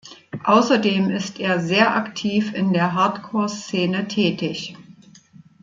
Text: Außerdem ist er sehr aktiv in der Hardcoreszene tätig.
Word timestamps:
Außerdem 0.45 1.11
ist 1.11 1.39
er 1.39 1.59
sehr 1.59 1.95
aktiv 1.95 2.55
in 2.55 2.73
der 2.73 2.95
Hardcoreszene 2.95 4.07
tätig. 4.07 4.75